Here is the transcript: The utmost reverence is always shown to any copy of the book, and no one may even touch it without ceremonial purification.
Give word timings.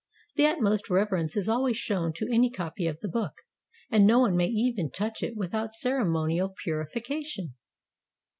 The 0.35 0.47
utmost 0.47 0.89
reverence 0.89 1.37
is 1.37 1.47
always 1.47 1.77
shown 1.77 2.11
to 2.13 2.33
any 2.33 2.49
copy 2.49 2.87
of 2.87 2.99
the 3.01 3.07
book, 3.07 3.33
and 3.91 4.03
no 4.07 4.17
one 4.17 4.35
may 4.35 4.47
even 4.47 4.89
touch 4.89 5.21
it 5.21 5.37
without 5.37 5.73
ceremonial 5.75 6.49
purification. 6.63 7.53